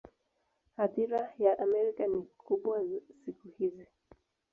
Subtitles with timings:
[0.83, 2.83] Athira ya Amerika ni kubwa
[3.25, 3.87] siku hizi.